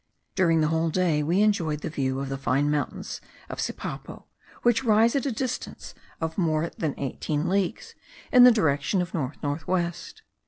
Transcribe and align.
During 0.33 0.61
the 0.61 0.69
whole 0.69 0.89
day 0.89 1.21
we 1.21 1.43
enjoyed 1.43 1.81
the 1.81 1.89
view 1.91 2.19
of 2.21 2.29
the 2.29 2.37
fine 2.39 2.71
mountains 2.71 3.21
of 3.51 3.59
Sipapo, 3.61 4.25
which 4.63 4.83
rise 4.83 5.15
at 5.15 5.27
a 5.27 5.31
distance 5.31 5.93
of 6.19 6.39
more 6.39 6.71
than 6.75 6.99
eighteen 6.99 7.47
leagues 7.47 7.93
in 8.31 8.43
the 8.43 8.51
direction 8.51 9.03
of 9.03 9.13
north 9.13 9.37
north 9.43 9.67
west. 9.67 10.23